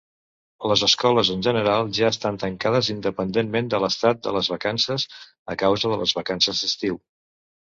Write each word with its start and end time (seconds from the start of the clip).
Les 0.69 0.83
escoles 0.85 1.29
en 1.33 1.43
general 1.47 1.91
ja 1.97 2.07
estan 2.13 2.39
tancades, 2.43 2.89
independentment 2.95 3.69
de 3.75 3.83
l'estat 3.85 4.25
de 4.29 4.33
les 4.39 4.51
vacances, 4.55 5.07
a 5.55 5.59
causa 5.67 5.93
de 5.93 6.01
les 6.05 6.19
vacances 6.23 6.65
d'estiu. 6.65 6.99